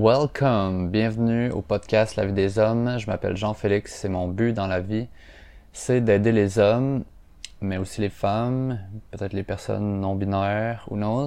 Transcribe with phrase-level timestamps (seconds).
[0.00, 3.00] Welcome, bienvenue au podcast La vie des hommes.
[3.00, 5.08] Je m'appelle Jean-Félix, c'est mon but dans la vie,
[5.72, 7.02] c'est d'aider les hommes,
[7.60, 8.78] mais aussi les femmes,
[9.10, 11.26] peut-être les personnes non binaires ou non,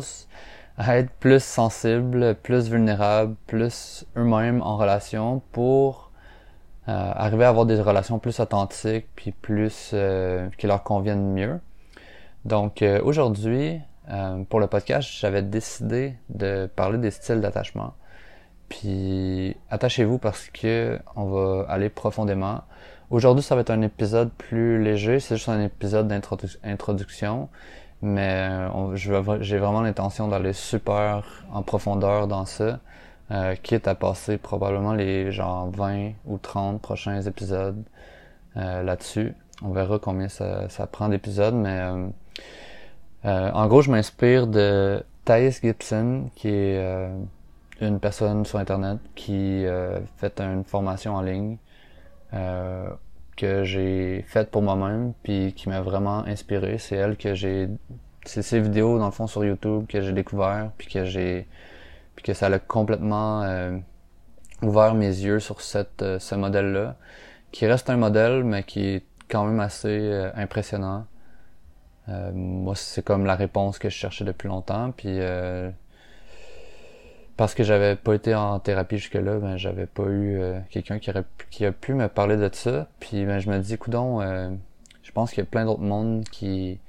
[0.78, 6.10] à être plus sensibles, plus vulnérables, plus eux-mêmes en relation pour
[6.88, 11.60] euh, arriver à avoir des relations plus authentiques puis plus euh, qui leur conviennent mieux.
[12.46, 13.82] Donc euh, aujourd'hui,
[14.50, 17.96] pour le podcast, j'avais décidé de parler des styles d'attachement.
[18.72, 22.62] Puis attachez-vous parce que on va aller profondément.
[23.10, 27.50] Aujourd'hui, ça va être un épisode plus léger, c'est juste un épisode d'introduction,
[28.02, 32.80] mais euh, j'ai vraiment l'intention d'aller super en profondeur dans ça,
[33.32, 37.84] euh, quitte à passer probablement les genre 20 ou 30 prochains épisodes
[38.56, 39.36] euh, là-dessus.
[39.62, 41.82] On verra combien ça, prend d'épisodes, mais
[43.26, 47.12] en gros, je m'inspire de Thais Gibson, qui est
[47.88, 51.58] une personne sur Internet qui euh, fait une formation en ligne
[52.34, 52.90] euh,
[53.36, 56.78] que j'ai faite pour moi-même puis qui m'a vraiment inspiré.
[56.78, 57.70] C'est elle que j'ai...
[58.24, 61.48] C'est ses vidéos, dans le fond, sur YouTube que j'ai découvert puis que j'ai...
[62.16, 63.78] puis que ça a complètement euh,
[64.62, 66.96] ouvert mes yeux sur cette, euh, ce modèle-là,
[67.52, 71.06] qui reste un modèle, mais qui est quand même assez euh, impressionnant.
[72.34, 75.20] moi, c'est comme la réponse que je cherchais depuis longtemps, puis
[77.42, 81.10] parce que j'avais pas été en thérapie jusque-là, ben j'avais pas eu euh, quelqu'un qui
[81.10, 82.88] aurait qui a pu me parler de ça.
[83.00, 84.52] Puis ben je me dis, coudon, euh,
[85.02, 86.80] je pense qu'il y a plein d'autres mondes qui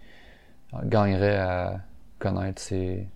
[0.84, 1.80] gagneraient à
[2.18, 3.08] connaître ces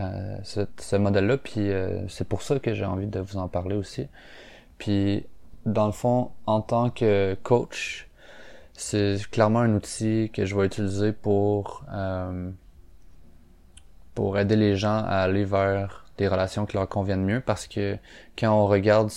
[0.00, 1.36] euh, ce, modèle-là.
[1.36, 1.70] Puis
[2.08, 4.08] c'est pour ça que j'ai envie de vous en parler aussi.
[4.78, 5.24] Puis
[5.66, 8.08] dans le fond, en tant que coach,
[8.72, 11.84] c'est clairement un outil que je vais utiliser pour
[14.16, 17.96] pour aider les gens à aller vers des relations qui leur conviennent mieux parce que
[18.38, 19.10] quand on regarde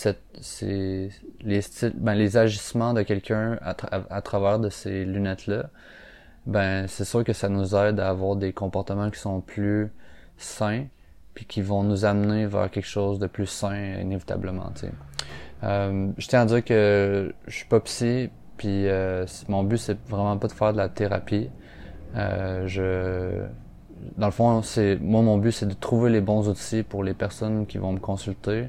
[1.42, 5.70] les styles, ben, les agissements de quelqu'un à, travers de ces lunettes-là,
[6.46, 9.92] ben c'est sûr que ça nous aide à avoir des comportements qui sont plus
[10.38, 10.86] sains
[11.34, 14.72] puis qui vont nous amener vers quelque chose de plus sain inévitablement.
[15.64, 19.98] Euh, je tiens à dire que je suis pas psy puis euh, mon but c'est
[20.08, 21.50] vraiment pas de faire de la thérapie.
[22.16, 23.46] Euh, je
[24.18, 27.14] dans le fond, c'est moi mon but c'est de trouver les bons outils pour les
[27.14, 28.68] personnes qui vont me consulter.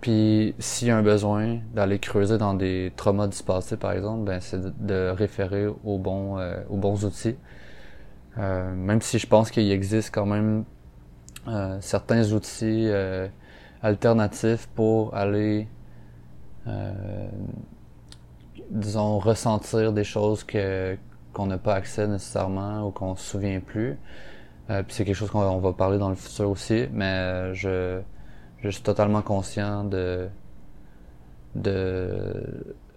[0.00, 4.24] Puis s'il y a un besoin d'aller creuser dans des traumas du passé par exemple,
[4.24, 7.36] ben c'est de, référer aux bons euh, aux bons outils.
[8.38, 10.64] Euh, même si je pense qu'il existe quand même
[11.48, 12.88] euh, certains outils
[13.82, 15.68] alternatifs pour aller
[18.70, 20.96] disons ressentir des choses que
[21.32, 23.96] qu'on n'a pas accès nécessairement ou qu'on se souvient plus.
[24.70, 28.00] Euh, puis c'est quelque chose qu'on va parler dans le futur aussi, mais je,
[28.62, 30.28] je suis totalement conscient de,
[31.54, 32.32] de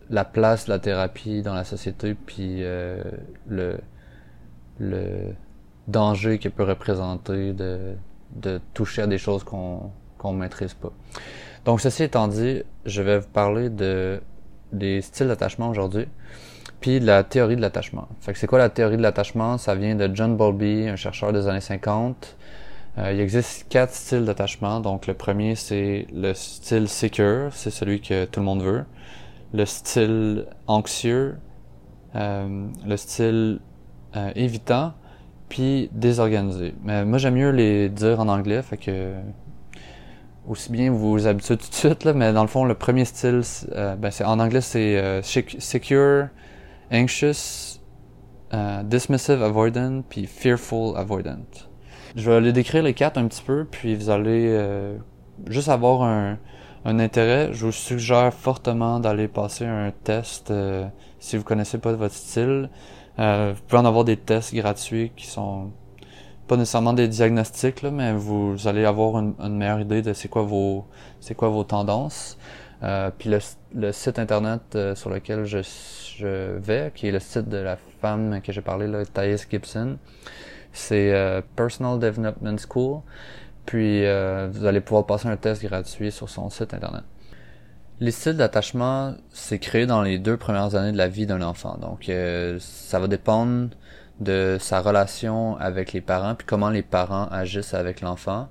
[0.10, 3.02] la place de la thérapie dans la société, puis euh,
[3.48, 3.78] le,
[4.80, 5.34] le
[5.88, 7.96] danger qu'elle peut représenter de,
[8.36, 10.92] de toucher à des choses qu'on qu'on maîtrise pas.
[11.66, 14.22] Donc ceci étant dit, je vais vous parler de
[14.72, 16.08] des styles d'attachement aujourd'hui
[16.82, 18.08] puis la théorie de l'attachement.
[18.20, 19.58] Fait que c'est quoi la théorie de l'attachement?
[19.60, 22.36] Ça vient de John Bowlby, un chercheur des années 50.
[22.98, 24.80] Euh, il existe quatre styles d'attachement.
[24.80, 28.84] Donc le premier, c'est le style secure, c'est celui que tout le monde veut.
[29.54, 31.38] Le style anxieux,
[32.16, 33.60] euh, le style
[34.16, 34.94] euh, évitant,
[35.50, 36.74] puis désorganisé.
[36.84, 39.14] Mais moi j'aime mieux les dire en anglais, fait que
[40.48, 43.06] aussi bien vous vous habituez tout de suite là, mais dans le fond le premier
[43.06, 43.42] style,
[43.76, 46.30] ben c'est en anglais c'est secure,
[46.92, 47.80] anxious,
[48.54, 51.46] uh, dismissive avoidant, puis fearful avoidant.
[52.16, 54.98] Je vais les décrire les quatre un petit peu, puis vous allez euh,
[55.48, 56.38] juste avoir un,
[56.84, 57.54] intérêt.
[57.54, 60.88] Je vous suggère fortement d'aller passer un test euh,
[61.20, 62.70] si vous connaissez pas votre style.
[63.20, 65.72] Euh, vous pouvez en avoir des tests gratuits qui sont
[66.48, 70.28] pas nécessairement des diagnostics, là, mais vous, allez avoir une, une meilleure idée de c'est
[70.28, 70.86] quoi vos
[71.22, 72.38] c'est quoi vos tendances.
[72.84, 73.30] Euh, puis
[73.74, 75.60] le, site internet euh, sur lequel je,
[76.18, 79.98] je, vais, qui est le site de la femme que j'ai parlé, là, Thais Gibson,
[80.74, 83.02] c'est euh, Personal Development School.
[83.66, 87.04] Puis vous allez pouvoir passer un test gratuit sur son site internet.
[88.00, 91.78] Les styles d'attachement, c'est créé dans les deux premières années de la vie d'un enfant.
[91.80, 92.12] Donc
[92.60, 93.70] ça va dépendre
[94.20, 98.50] de sa relation avec les parents, puis comment les parents agissent avec l'enfant.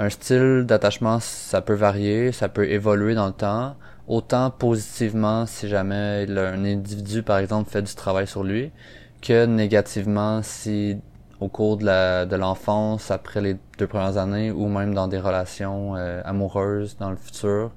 [0.00, 3.76] Un style d'attachement, ça peut varier, ça peut évoluer dans le temps,
[4.08, 8.72] autant positivement si jamais un individu, par exemple, fait du travail sur lui,
[9.20, 10.96] que négativement si
[11.38, 15.94] au cours de l'enfance, après les deux premières années, ou même dans des relations
[16.24, 17.70] amoureuses dans le futur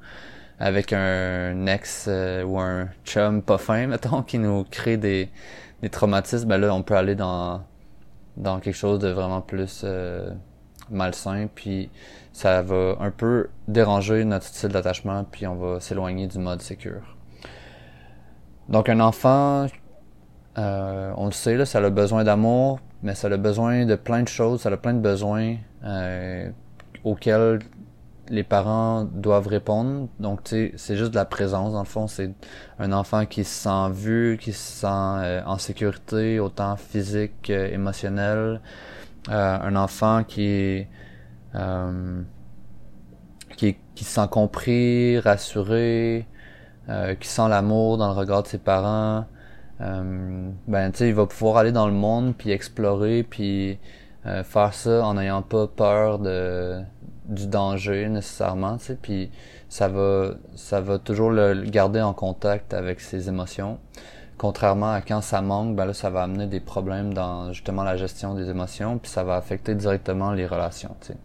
[0.60, 5.30] avec un ex euh, ou un chum pas fin, mettons, qui nous crée des,
[5.82, 7.64] des traumatismes, ben là, on peut aller dans,
[8.38, 10.30] dans quelque chose de vraiment plus euh,
[10.90, 11.90] malsain, puis
[12.32, 17.16] ça va un peu déranger notre style d'attachement, puis on va s'éloigner du mode sécure.
[18.70, 19.68] Donc un enfant,
[20.58, 24.24] euh, on le sait, là, ça a besoin d'amour, mais ça a besoin de plein
[24.24, 26.50] de choses, ça a plein de besoins euh,
[27.04, 27.60] auxquels
[28.30, 30.08] les parents doivent répondre.
[30.20, 32.08] Donc, tu c'est juste de la présence, dans le fond.
[32.08, 32.32] C'est
[32.80, 38.38] un enfant qui se sent vu, qui se sent euh, en sécurité, autant physique, émotionnel.
[38.38, 38.58] Euh,
[39.30, 40.86] un enfant qui
[41.56, 42.22] euh,
[43.58, 46.28] qui, qui se sent compris, rassuré,
[47.20, 49.26] qui sent l'amour dans le regard de ses parents.
[49.80, 53.80] ben, tu sais, il va pouvoir aller dans le monde, puis explorer, puis
[54.24, 56.84] faire ça en n'ayant pas peur de
[57.26, 59.32] du danger nécessairement, tu sais, puis
[59.70, 63.80] ça va, ça va toujours le garder en contact avec ses émotions.
[64.38, 67.98] Contrairement à quand ça manque, ben là, ça va amener des problèmes dans justement la
[67.98, 71.18] gestion des émotions, puis ça va affecter directement les relations, tu sais.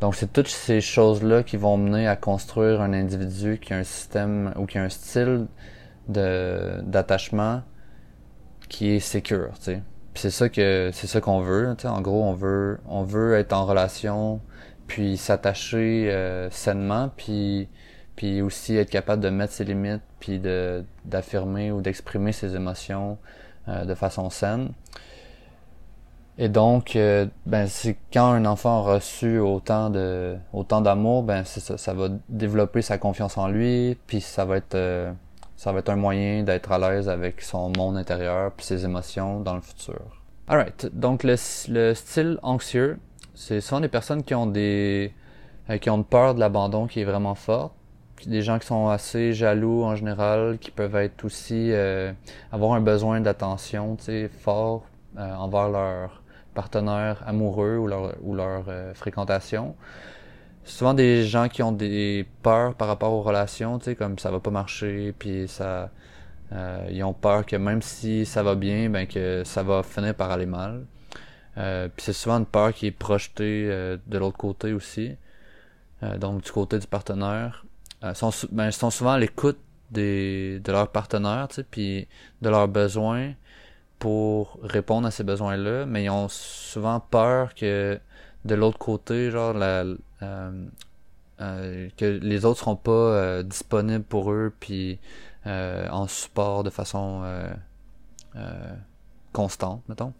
[0.00, 3.84] Donc c'est toutes ces choses-là qui vont mener à construire un individu qui a un
[3.84, 5.46] système ou qui a un style
[6.08, 7.62] de d'attachement
[8.68, 9.82] qui est sécure, tu sais.
[10.14, 11.88] C'est ça que c'est ça qu'on veut, tu sais.
[11.88, 14.40] En gros, on veut on veut être en relation
[14.86, 17.68] puis s'attacher euh, sainement, puis
[18.16, 20.40] puis aussi être capable de mettre ses limites, puis
[21.04, 23.18] d'affirmer ou d'exprimer ses émotions
[23.68, 24.70] euh, de façon saine.
[26.38, 27.66] Et donc, euh, ben
[28.12, 29.90] quand un enfant a reçu autant
[30.52, 35.14] autant d'amour, ben ça, va développer sa confiance en lui, puis ça va être
[35.56, 39.40] ça va être un moyen d'être à l'aise avec son monde intérieur puis ses émotions
[39.40, 40.00] dans le futur.
[40.48, 41.36] Alright, donc le,
[41.68, 42.98] le style anxieux,
[43.34, 45.12] c'est souvent des personnes qui ont des
[45.70, 47.72] euh, qui ont peur de l'abandon qui est vraiment forte.
[48.24, 52.12] Des gens qui sont assez jaloux en général, qui peuvent être aussi euh,
[52.50, 54.84] avoir un besoin d'attention, tu sais, fort
[55.18, 56.22] euh, envers leur
[56.54, 58.64] partenaire amoureux ou leur ou leur
[58.94, 59.76] fréquentation.
[60.64, 64.30] Souvent des gens qui ont des peurs par rapport aux relations, tu sais, comme ça
[64.30, 65.90] va pas marcher, puis ça,
[66.90, 70.30] ils ont peur que même si ça va bien, ben que ça va finir par
[70.30, 70.86] aller mal.
[71.58, 75.16] Euh, puis c'est souvent une peur qui est projetée euh, de l'autre côté aussi.
[76.02, 77.65] Euh, donc du côté du partenaire.
[78.02, 79.58] Ils sont, ben, sont souvent à l'écoute
[79.90, 82.08] des, de leur partenaire, tu sais, puis
[82.42, 83.34] de leurs besoins
[83.98, 87.98] pour répondre à ces besoins-là, mais ils ont souvent peur que
[88.44, 89.84] de l'autre côté, genre la,
[91.38, 94.98] que les autres seront pas disponibles pour eux, puis
[95.46, 97.22] en support de façon
[99.32, 100.12] constante, mettons.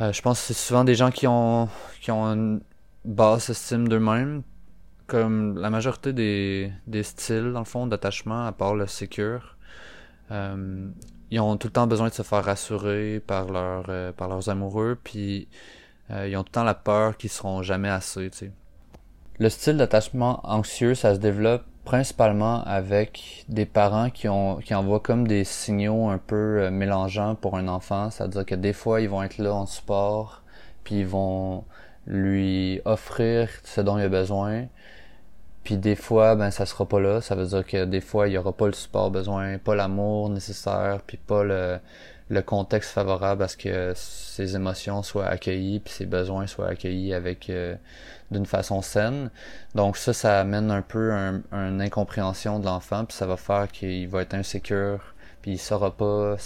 [0.00, 1.68] Euh, je pense que c'est souvent des gens qui ont
[2.02, 2.60] qui ont une
[3.06, 4.42] basse estime d'eux-mêmes,
[5.06, 9.56] comme la majorité des, des styles, dans le fond, d'attachement, à part le secure.
[10.30, 10.88] Euh,
[11.30, 14.48] ils ont tout le temps besoin de se faire rassurer par, leur, euh, par leurs
[14.48, 15.48] amoureux, puis
[16.10, 18.30] ils ont tout le temps la peur qu'ils seront jamais assez.
[19.38, 25.00] Le style d'attachement anxieux, ça se développe principalement avec des parents qui ont qui envoient
[25.00, 29.08] comme des signaux un peu euh, mélangeants pour un enfant, c'est-à-dire que des fois ils
[29.08, 30.42] vont être là en support,
[30.84, 31.64] puis ils vont
[32.06, 34.66] lui offrir ce dont il a besoin,
[35.66, 38.34] puis des fois ben ça sera pas là, ça veut dire que des fois il
[38.34, 43.48] y aura pas le support besoin, pas l'amour nécessaire, puis pas le contexte favorable à
[43.48, 47.74] ce que ses émotions soient accueillies puis ses besoins soient accueillis avec euh,
[48.30, 49.30] d'une façon saine.
[49.74, 53.66] Donc ça, ça amène un peu un, une incompréhension de l'enfant puis ça va faire
[53.66, 55.00] qu'il va être insécure
[55.42, 56.36] puis il saura pas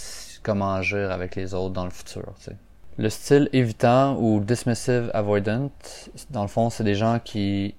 [0.41, 2.33] comment agir avec les autres dans le futur.
[2.97, 5.69] Le style évitant ou dismissive avoidant,
[6.31, 7.75] dans le fond, c'est des gens qui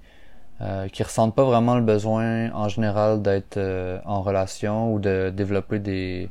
[0.61, 5.31] euh, qui ressentent pas vraiment le besoin en général d'être euh, en relation ou de
[5.35, 6.29] développer des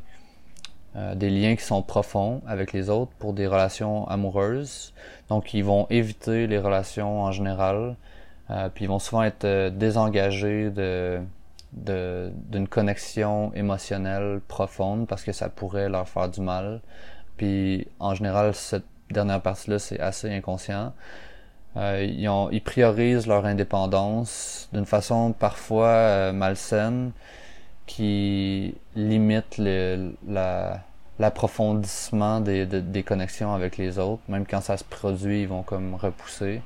[0.95, 4.93] euh, des liens qui sont profonds avec les autres pour des relations amoureuses.
[5.31, 7.97] Donc, ils vont éviter les relations en général.
[8.51, 11.21] Euh, puis, ils vont souvent être désengagés de
[11.73, 16.83] d'une connexion émotionnelle profonde parce que ça pourrait leur faire du mal.
[17.39, 20.93] Puis, en général, cette dernière partie-là, c'est assez inconscient.
[21.77, 27.13] Ils, ont, ils priorisent leur indépendance d'une façon parfois malsaine
[27.87, 30.79] qui limite la,
[31.19, 34.23] l'approfondissement des, des connexions avec les autres.
[34.29, 36.63] Même quand ça se produit, ils vont comme repousser.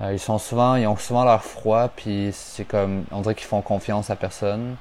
[0.00, 3.46] Euh, ils sont souvent, ils ont souvent leur froid, puis c'est comme, on dirait qu'ils
[3.46, 4.76] font confiance à personne,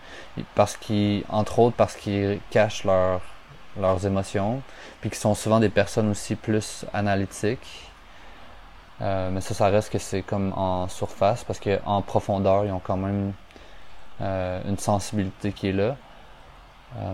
[0.55, 3.21] parce qu'ils, entre autres, parce qu'ils cachent leur
[3.79, 4.61] leurs émotions,
[5.01, 7.91] puis qui sont souvent des personnes aussi plus analytiques.
[9.01, 12.81] Euh, mais ça, ça reste que c'est comme en surface, parce qu'en profondeur, ils ont
[12.83, 13.33] quand même
[14.21, 15.95] euh, une sensibilité qui est là.
[16.97, 17.13] Euh,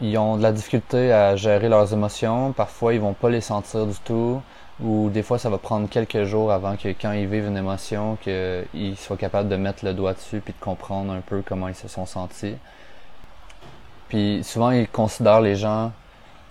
[0.00, 2.52] ils ont de la difficulté à gérer leurs émotions.
[2.52, 4.42] Parfois, ils vont pas les sentir du tout.
[4.82, 8.16] Ou des fois, ça va prendre quelques jours avant que quand ils vivent une émotion,
[8.22, 11.76] qu'ils soient capables de mettre le doigt dessus puis de comprendre un peu comment ils
[11.76, 12.56] se sont sentis.
[14.08, 15.92] Puis souvent, ils considèrent les gens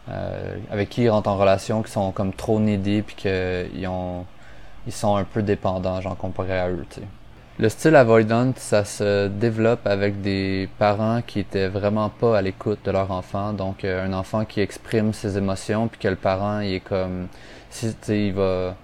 [0.10, 4.26] euh, avec qui ils rentrent en relation qui sont comme trop needy puis qu'ils ont
[4.86, 6.86] ils sont un peu dépendants, genre comparé à eux.
[7.60, 12.80] Le style avoidant, ça se développe avec des parents qui étaient vraiment pas à l'écoute
[12.84, 13.54] de leur enfant.
[13.54, 17.28] Donc euh, un enfant qui exprime ses émotions puis que le parent il est comme
[17.70, 18.76] si il va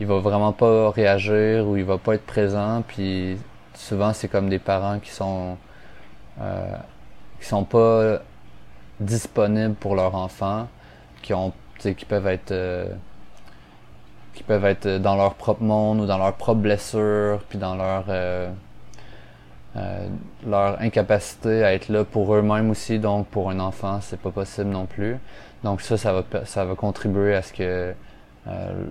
[0.00, 3.38] il va vraiment pas réagir ou il va pas être présent puis
[3.74, 5.56] souvent c'est comme des parents qui sont
[6.40, 6.76] euh,
[7.40, 8.20] qui sont pas
[9.00, 10.68] disponibles pour leur enfant,
[11.22, 12.88] qui ont qui peuvent être euh,
[14.34, 18.04] qui peuvent être dans leur propre monde ou dans leur propre blessure, puis dans leur
[18.08, 18.50] euh,
[19.76, 20.06] euh,
[20.46, 24.70] leur incapacité à être là pour eux-mêmes aussi, donc pour un enfant, c'est pas possible
[24.70, 25.18] non plus.
[25.64, 27.92] Donc ça, ça va, ça va contribuer à ce que
[28.46, 28.84] euh,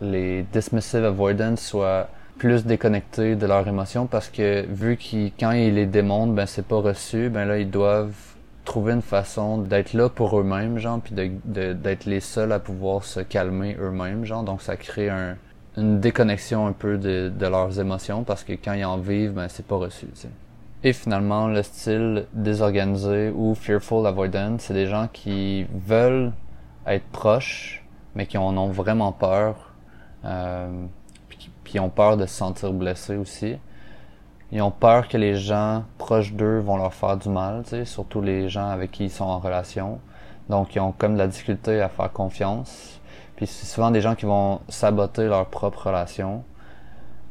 [0.00, 5.74] les dismissive avoidance soient plus déconnectés de leurs émotions parce que vu qu'ils quand ils
[5.74, 8.31] les démontrent, ben c'est pas reçu, ben là ils doivent
[8.64, 13.20] trouver une façon d'être là pour eux-mêmes, genre, puis d'être les seuls à pouvoir se
[13.20, 14.44] calmer eux-mêmes, genre.
[14.44, 15.36] Donc ça crée un,
[15.76, 19.48] une déconnexion un peu de, de, leurs émotions parce que quand ils en vivent, ben
[19.48, 20.06] c'est pas reçu.
[20.14, 20.28] sais.
[20.84, 26.32] Et finalement, le style désorganisé ou fearful avoidant, c'est des gens qui veulent
[26.86, 29.72] être proches, mais qui en ont vraiment peur,
[30.24, 30.68] euh,
[31.28, 33.56] puis, puis ont peur de se sentir blessés aussi
[34.52, 38.50] ils ont peur que les gens proches d'eux vont leur faire du mal, surtout les
[38.50, 39.98] gens avec qui ils sont en relation.
[40.50, 43.00] Donc, ils ont comme de la difficulté à faire confiance.
[43.34, 46.44] Puis c'est souvent des gens qui vont saboter leur propre relation.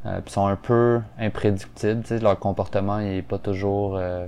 [0.08, 4.26] Euh, puis sont un peu imprédictibles, tu sais, leur comportement n'est pas toujours euh,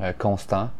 [0.00, 0.70] euh, constant.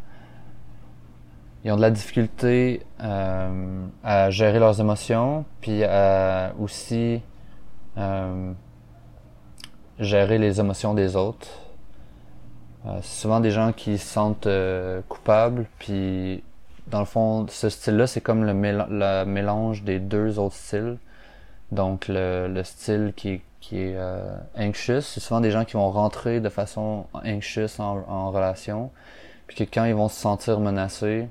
[1.65, 7.23] Ils ont de la difficulté euh, à gérer leurs émotions, puis à aussi
[9.99, 11.49] gérer les émotions des autres.
[12.87, 16.43] Euh, c'est souvent des gens qui se sentent euh, coupables, puis
[16.89, 20.99] dans le fond, ce style-là, c'est comme le, mélange des deux autres styles.
[21.73, 25.91] Donc le, le style qui, qui est euh, anxious, c'est souvent des gens qui vont
[25.91, 28.91] rentrer de façon anxious en, en relation,
[29.47, 31.29] puis que quand ils vont se sentir menacés,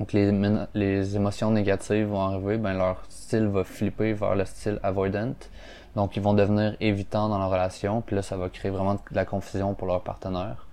[0.00, 0.32] donc les,
[0.74, 5.34] les émotions négatives vont arriver, ben leur style va flipper vers le style avoidant.
[5.96, 9.00] Donc, ils vont devenir évitants dans leur relation, puis là, ça va créer vraiment de
[9.12, 10.66] la confusion pour leur partenaire.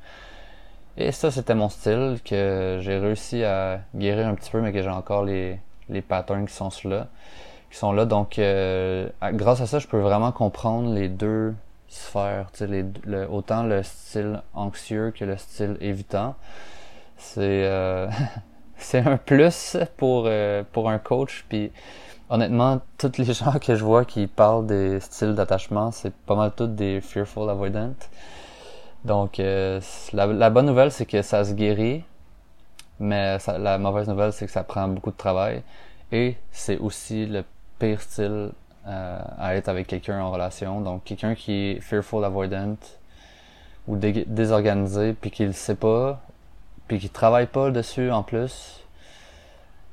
[0.97, 4.81] Et ça, c'était mon style que j'ai réussi à guérir un petit peu, mais que
[4.81, 5.59] j'ai encore les,
[6.07, 8.05] patterns qui sont sont là.
[8.05, 11.53] Donc, euh, grâce à ça, je peux vraiment comprendre les deux
[11.87, 12.49] sphères.
[13.29, 16.35] Autant le style anxieux que le style évitant.
[17.17, 18.07] C'est euh,
[18.93, 21.45] un plus pour, euh, pour un coach.
[21.49, 21.71] Puis
[22.29, 26.51] honnêtement, toutes les gens que je vois qui parlent des styles d'attachement, c'est pas mal
[26.55, 27.93] toutes des fearful avoidant.
[29.05, 29.79] Donc, euh,
[30.13, 32.03] la, bonne nouvelle, c'est que ça se guérit,
[32.99, 35.61] mais la mauvaise nouvelle, c'est que ça prend beaucoup de travail.
[36.11, 37.43] Et c'est aussi le
[37.79, 38.51] pire style
[38.87, 40.81] euh, à être avec quelqu'un en relation.
[40.81, 42.75] Donc, quelqu'un qui est fearful avoidant
[43.87, 46.19] ou désorganisé, puis qui le sait pas,
[46.87, 48.83] puis qui travaille pas dessus en plus,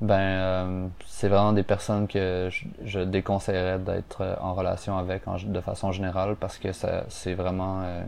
[0.00, 2.50] ben, euh, c'est vraiment des personnes que
[2.84, 7.80] je, déconseillerais d'être euh, en relation avec de façon générale parce que ça, c'est vraiment
[7.82, 8.02] euh,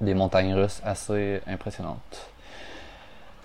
[0.00, 2.28] des montagnes russes assez impressionnantes.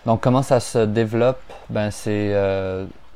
[0.05, 1.41] Donc, comment ça se développe?
[1.69, 2.33] Ben, c'est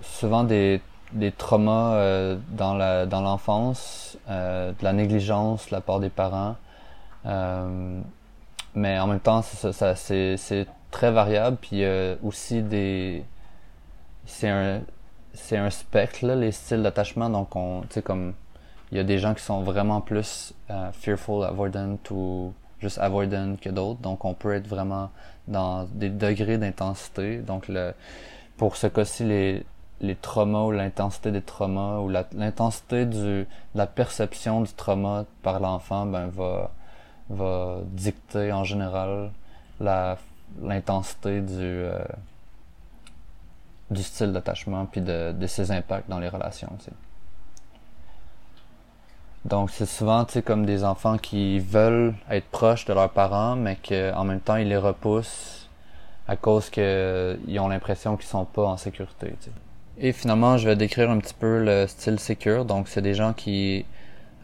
[0.01, 0.81] souvent des,
[1.13, 6.55] des traumas dans la dans l'enfance, de la négligence de la part des parents.
[8.75, 11.57] mais en même temps, ça, ça c'est, très variable.
[11.61, 11.83] Puis
[12.21, 13.23] aussi des
[14.25, 14.81] c'est un
[15.33, 17.29] c'est un spectre là, les styles d'attachement.
[17.29, 18.33] Donc on tu sais comme
[18.91, 23.55] il y a des gens qui sont vraiment plus euh, fearful avoidant ou juste avoidant
[23.59, 24.01] que d'autres.
[24.01, 25.09] Donc on peut être vraiment
[25.47, 27.37] dans des degrés d'intensité.
[27.37, 27.93] Donc le
[28.57, 29.65] pour ce cas-ci les
[30.01, 36.05] les traumas ou l'intensité des traumas ou l'intensité du la perception du trauma par l'enfant
[36.05, 36.71] ben va
[37.29, 39.31] va dicter en général
[39.79, 40.17] la
[40.61, 42.03] l'intensité du euh,
[43.93, 46.69] du style d'attachement puis de, de, ses impacts dans les relations.
[49.45, 54.23] Donc c'est souvent comme des enfants qui veulent être proches de leurs parents, mais qu'en
[54.23, 55.69] même temps ils les repoussent
[56.27, 59.33] à cause qu'ils ont l'impression qu'ils sont pas en sécurité.
[59.99, 62.65] Et finalement, je vais décrire un petit peu le style secure.
[62.65, 63.85] Donc, c'est des gens qui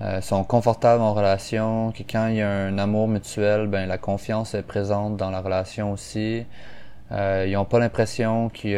[0.01, 3.98] euh, sont confortables en relation, qui quand il y a un amour mutuel, ben la
[3.98, 6.46] confiance est présente dans la relation aussi.
[7.12, 8.75] Euh, ils n'ont pas l'impression qu'il y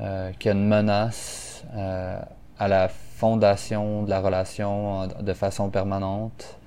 [0.00, 2.20] euh, qu'il y a une menace euh,
[2.58, 6.58] à la fondation de la relation de façon permanente.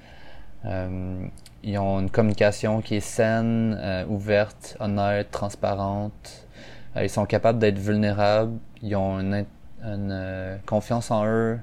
[0.65, 1.25] Euh,
[1.63, 6.48] ils ont une communication qui est saine, euh, ouverte, honnête, transparente.
[6.96, 8.58] Euh, ils sont capables d'être vulnérables.
[8.81, 9.46] Ils ont une,
[9.84, 11.60] une confiance en eux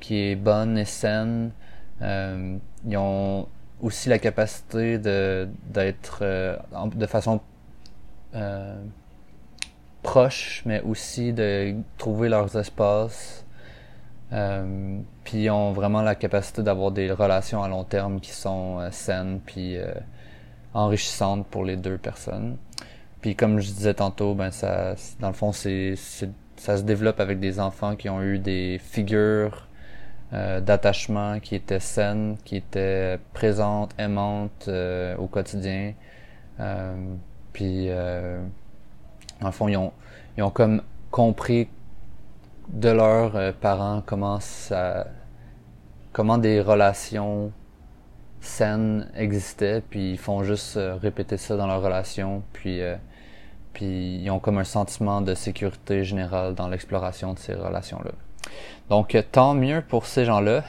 [0.00, 1.52] qui est bonne et saine.
[2.00, 3.48] ils ont
[3.80, 6.22] aussi la capacité de d'être
[6.94, 7.40] de façon
[10.02, 13.44] proches, mais aussi de trouver leurs espaces.
[14.32, 18.90] Euh, puis ont vraiment la capacité d'avoir des relations à long terme qui sont euh,
[18.90, 19.92] saines puis euh,
[20.74, 22.56] enrichissantes pour les deux personnes.
[23.20, 25.94] Puis comme je disais tantôt, ben ça, dans le fond, c'est,
[26.56, 29.68] ça se développe avec des enfants qui ont eu des figures
[30.32, 34.68] euh, d'attachement qui étaient saines, qui étaient présentes, aimantes
[35.18, 35.92] au quotidien.
[37.52, 37.90] Puis
[39.42, 39.92] en fond, ils ont,
[40.36, 41.68] ils ont comme compris
[42.68, 45.06] de leurs euh, parents comment ça,
[46.12, 47.52] comment des relations
[48.40, 52.96] saines existaient, puis ils font juste euh, répéter ça dans leur relation, puis euh,
[53.72, 58.10] puis ils ont comme un sentiment de sécurité générale dans l'exploration de ces relations-là.
[58.90, 60.64] Donc tant mieux pour ces gens-là.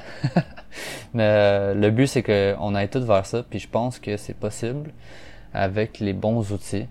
[1.14, 4.92] Mais le but c'est qu'on aille tout vers ça, puis je pense que c'est possible
[5.54, 6.88] avec les bons outils.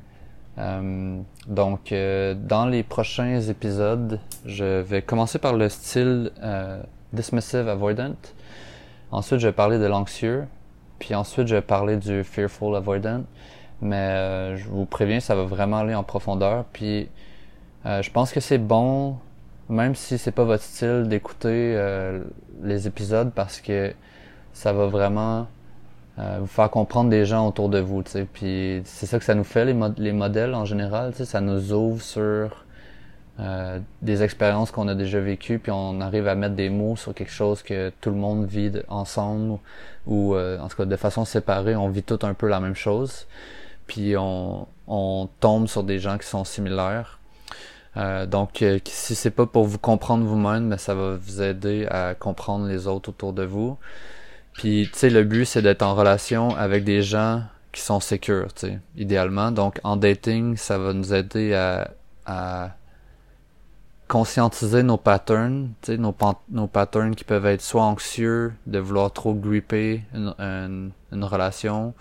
[0.58, 7.68] Euh, donc, euh, dans les prochains épisodes, je vais commencer par le style euh, dismissive
[7.68, 8.14] avoidant.
[9.10, 10.46] Ensuite, je vais parler de l'anxieux.
[10.98, 13.24] Puis ensuite, je vais parler du fearful avoidant.
[13.80, 16.64] Mais je vous préviens, ça va vraiment aller en profondeur.
[16.72, 17.08] Puis,
[17.84, 19.16] je pense que c'est bon,
[19.68, 21.76] même si c'est pas votre style, d'écouter
[22.62, 23.92] les épisodes parce que
[24.52, 25.48] ça va vraiment
[26.18, 28.26] euh, vous faire comprendre des gens autour de vous, tu sais.
[28.30, 31.40] Puis c'est ça que ça nous fait les, les modèles en général, tu sais, ça
[31.40, 32.64] nous ouvre sur
[33.40, 37.14] euh, des expériences qu'on a déjà vécues, puis on arrive à mettre des mots sur
[37.14, 39.58] quelque chose que tout le monde vit ensemble
[40.06, 42.74] ou euh, en tout cas de façon séparée, on vit tout un peu la même
[42.74, 43.26] chose.
[43.86, 47.20] Puis on, on tombe sur des gens qui sont similaires.
[47.96, 52.14] Euh, donc, si c'est pas pour vous comprendre vous-même, mais ça va vous aider à
[52.14, 53.78] comprendre les autres autour de vous.
[54.54, 58.52] Puis, tu sais, le but, c'est d'être en relation avec des gens qui sont sécures,
[58.52, 59.50] tu sais, idéalement.
[59.50, 61.90] Donc, en dating, ça va nous aider à,
[62.26, 62.70] à
[64.08, 66.14] conscientiser nos patterns, tu sais, nos,
[66.50, 71.94] nos patterns qui peuvent être soit anxieux, de vouloir trop gripper une, une, relation,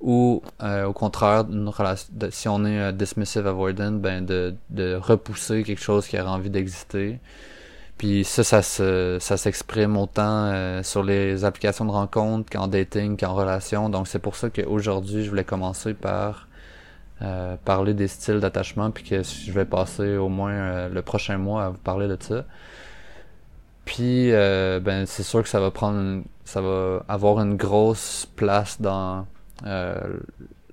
[0.00, 5.64] ou euh, au contraire, une relation, si on est dismissive avoidant, ben de, de repousser
[5.64, 7.20] quelque chose qui a envie d'exister.
[7.98, 13.16] Puis ça, ça se, ça s'exprime autant euh, sur les applications de rencontre qu'en dating,
[13.16, 13.88] qu'en relation.
[13.88, 16.48] Donc c'est pour ça qu'aujourd'hui, je voulais commencer par
[17.22, 21.38] euh, parler des styles d'attachement, puis que je vais passer au moins euh, le prochain
[21.38, 22.44] mois à vous parler de ça.
[23.84, 29.26] Puis ben c'est sûr que ça va prendre, ça va avoir une grosse place dans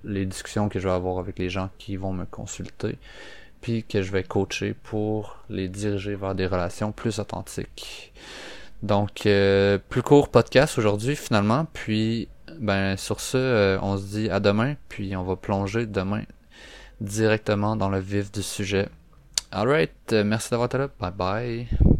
[0.03, 2.97] les discussions que je vais avoir avec les gens qui vont me consulter
[3.61, 8.13] puis que je vais coacher pour les diriger vers des relations plus authentiques.
[8.83, 12.27] Donc, euh, plus court podcast aujourd'hui finalement, puis
[12.59, 16.23] ben sur ce, euh, on se dit à demain, puis on va plonger demain
[16.99, 18.89] directement dans le vif du sujet.
[19.51, 21.90] Alright, euh, merci d'avoir été là, bye bye.